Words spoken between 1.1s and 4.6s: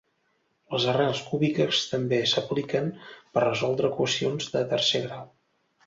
cúbiques també s'apliquen per resoldre equacions